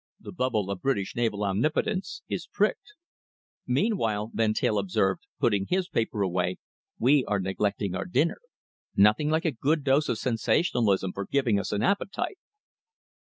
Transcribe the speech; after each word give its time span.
The 0.19 0.31
bubble 0.31 0.71
of 0.71 0.81
British 0.81 1.15
naval 1.15 1.43
omnipotence 1.43 2.23
is 2.27 2.47
pricked." 2.51 2.93
"Meanwhile," 3.67 4.31
Van 4.33 4.55
Teyl 4.55 4.79
observed, 4.79 5.27
putting 5.39 5.67
his 5.67 5.87
paper 5.89 6.23
away, 6.23 6.57
"we 6.97 7.23
are 7.25 7.39
neglecting 7.39 7.93
our 7.93 8.05
dinner. 8.05 8.41
Nothing 8.95 9.29
like 9.29 9.45
a 9.45 9.51
good 9.51 9.83
dose 9.83 10.09
of 10.09 10.17
sensationalism 10.17 11.13
for 11.13 11.27
giving 11.27 11.59
us 11.59 11.71
an 11.71 11.83
appetite." 11.83 12.39